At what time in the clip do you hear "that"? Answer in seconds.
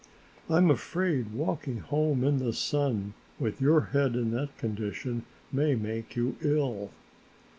4.31-4.57